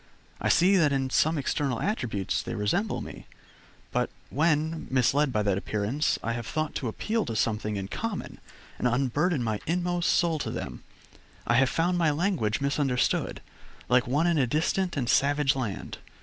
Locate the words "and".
8.79-8.87, 14.97-15.07